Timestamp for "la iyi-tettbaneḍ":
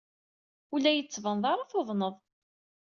0.81-1.45